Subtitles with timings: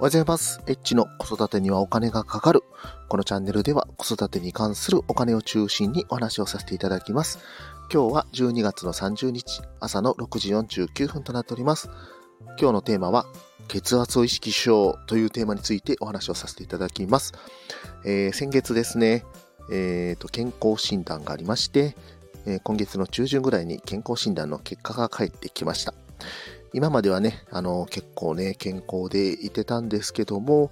[0.00, 0.62] おはようございます。
[0.66, 2.62] エッチの子育てにはお金がかかる。
[3.10, 7.38] このチャンネルでは子育てに関するお金を中心にお話をさせていただきます。
[7.92, 11.90] 今日は12月の30日、朝の6時49分となっております。
[12.58, 13.26] 今日のテーマは、
[13.68, 17.34] 血圧を意識しようというテーマについてお話をさせていただきます。
[18.06, 19.26] えー先月ですね、
[19.70, 21.94] えーと、健康診断がありまして、
[22.46, 25.92] えー今月の中旬ぐらいに健康診断の結果が返ってきました。
[26.72, 30.70] 今まではね、あの、結構ね、健康でいてたんですけども、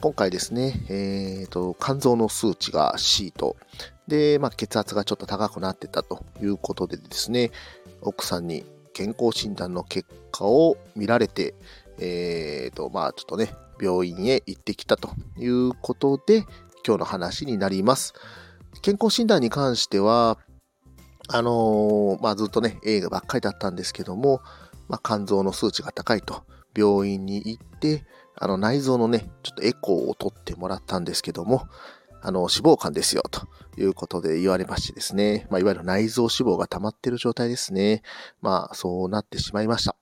[0.00, 3.56] 今回ですね、えーと、肝臓の数値が C と、
[4.06, 7.50] で、まあ、血圧がちょっと高くなってたということでですね、
[8.02, 11.54] 奥さんに健康診断の結果を見られて、
[11.98, 16.44] えーと、まあ、ちょっとね、病院へ行ってきたということで、
[16.86, 18.14] 今日の話になります。
[18.82, 20.38] 健康診断に関しては、
[21.28, 24.42] あのーまあ、ずっとね、映画ばっかりだったんですけども、
[24.88, 26.44] まあ、肝臓の数値が高いと、
[26.76, 28.04] 病院に行って、
[28.36, 31.66] あの内臓のね、ちょっとエコーを取ってもらったんですけども、
[32.20, 38.02] あの脂肪肝ですよ、ということで言われましてですね、まあ、いわゆる内臓脂肪が溜まってる状態ですね。
[38.40, 39.94] まあ、そうなってしまいました。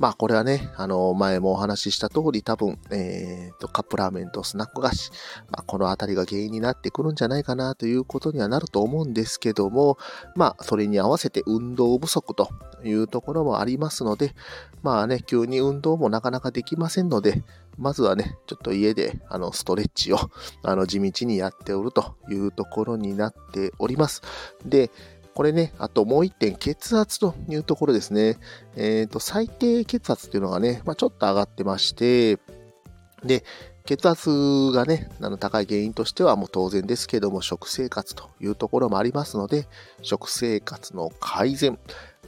[0.00, 5.10] まあ、これはね、あの、前もお話しした通り、多分、えーと、カップラーメンとスナック菓子、
[5.50, 9.98] まあ、このあたりが原因になってくるんじゃないかなということにはなると思うんですけども、
[10.34, 12.48] まあ、それに合わせて運動不足と
[12.82, 14.34] いうところもありますので、
[14.82, 17.44] まあね、急に運動もなかなかできませんので、
[17.76, 20.18] まずはね、ちょっと家で、あの、ストレッチを、
[20.62, 24.22] あの、地道にやっておるというところになっております。
[24.64, 24.90] で、
[25.40, 28.36] これね、あともう一点、血圧というところですね。
[28.76, 32.38] えっ、と、最低血圧っていうのがね、まあ、ちょっと上がってまして、
[33.24, 33.42] で、
[33.86, 39.66] 血圧がね、あの高い原因としてはもう当然ですけども、食生活というところもありますので、
[40.02, 41.78] 食生活の改善、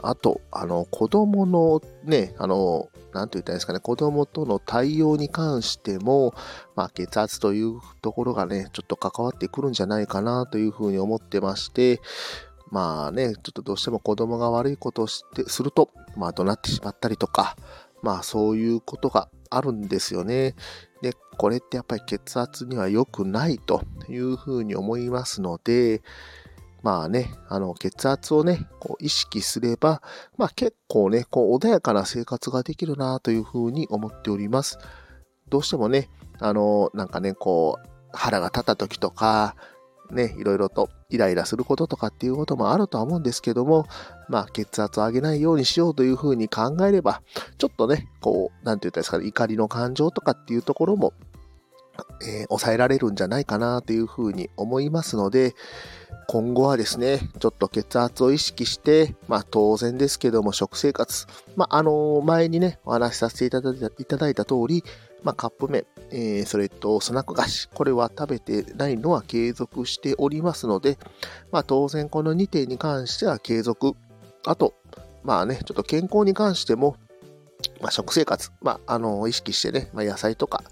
[0.01, 6.35] あと、あの、子供のね、あの、なんて言ったらいいですかね、子供との対応に関しても、
[6.75, 12.01] まあ、血圧というところがね、ちょっと関わってくるんじゃないかなというふうに思ってまして、
[12.73, 17.55] まあね、ちょっとどうしても子供が悪いことをして、すると、まあ、怒鳴ってしまったりとか、
[18.01, 20.55] まあ、そういうことがあるんですよね。
[21.03, 26.03] で、これってやっぱり血圧には良くないというふうに思いますので、
[26.83, 30.01] まあね、あの、血圧をね、こう意識すれば、
[30.39, 34.79] まあ結構ね、こう穏やかな生活ができるなというふうに思っております。
[35.51, 36.09] どうしてもね、
[36.41, 39.55] あの、なんかね、こう、腹が立った時とか、
[40.11, 43.87] ね、いろいろとイライラすることとかっていうこともあるとは思うんですけども、
[44.29, 47.23] まあ血圧を上げないようにしようというふうに考えれば、
[47.59, 51.13] ちょっとね、こう、なんて言ったらいいですかね、怒りの感情とかっていうところも、
[52.23, 55.55] えー抑えられるんじゃないかなというふうに思いますので、
[56.29, 61.27] 今後はですね、ちょっと血圧を意識して、まあ当然ですけども食生活、
[61.57, 64.85] まああの前にね、お話しさせていただいたいただいた通り、
[65.23, 70.99] まあカップ麺、えーそれとスナック菓子、これは食べてないのは継続しておりますので、
[71.51, 73.95] まあ当然この2点に関しては継続。
[74.47, 74.75] あと、
[75.23, 76.97] まあね、ちょっと健康に関しても、
[77.83, 80.63] まあ、食生活、まあ、あの、意識してね、まあ、野菜とか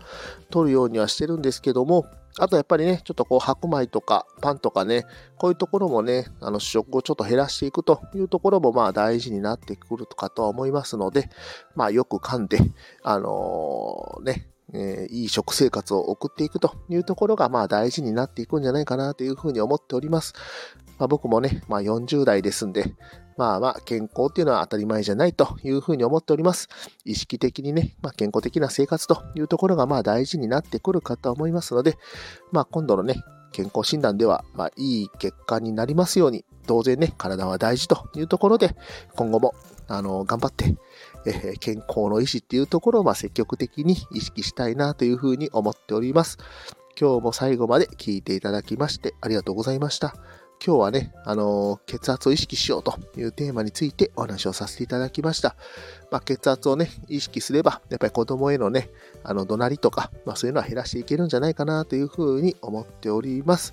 [0.49, 2.07] 取るようにはしてるんですけども、
[2.39, 5.05] あとやっぱりね、ちょっとこう白米とかパンとかね、
[5.37, 11.29] こういうところもね、あの主食をちょっと減らしていくというところもまあ大事になってくるかとは思いますので、
[11.75, 12.59] まあよく噛んで、
[13.03, 20.35] あのーね、えーいい食生活を送っていくというところがまあ大事になっていくんじゃないかなというふうに思っております。
[21.01, 22.93] まあ僕もね、まあ40代ですんで、
[23.39, 26.69] まあまあ健康っていうのは当たり前じゃないというふうに思っております。
[27.07, 31.97] 意識的にね、まあ、健康的な生活というところがまあ大事になってくるかと思いますので、
[32.53, 33.15] まあ今度のね、
[33.53, 38.77] 健康診断では、まあいい結果になりますように、当然ね、体は大事というところで、
[39.17, 39.55] 今後も、
[39.89, 40.77] あの、頑張って、
[41.25, 46.37] え健康の維持っていうところをまあ積極的に意識したいなというふうに思っております。
[47.01, 50.15] 今日も最後まで聞いていただきましてありがとうございました。
[50.65, 55.57] 今日はね、あのー血圧を意識しようというテーマについてお話をさせていただきました。
[56.11, 58.91] まあ、血圧をね、意識すれば、やっぱり子供へのね、
[59.25, 63.73] あの、怒鳴りとか、まあ、そういうのは減らしていけるんじゃないかなというふうに思っております。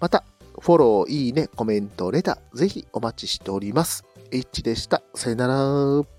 [0.00, 0.24] また、
[0.60, 4.04] フォロー、いいね、コメント、レター、ぜひお待ちしております。
[4.30, 5.02] H でした。
[5.14, 6.13] さよなら。